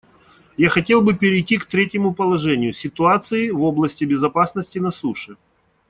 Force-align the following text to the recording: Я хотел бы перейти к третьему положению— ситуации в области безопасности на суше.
Я 0.57 0.69
хотел 0.69 1.03
бы 1.03 1.13
перейти 1.13 1.59
к 1.59 1.65
третьему 1.67 2.15
положению— 2.15 2.73
ситуации 2.73 3.51
в 3.51 3.61
области 3.63 4.03
безопасности 4.03 4.79
на 4.79 4.89
суше. 4.89 5.37